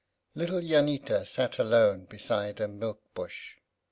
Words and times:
Little 0.33 0.61
Jannita 0.61 1.27
sat 1.27 1.59
alone 1.59 2.05
beside 2.05 2.59
a 2.59 2.67
milk 2.67 3.13
bush. 3.13 3.57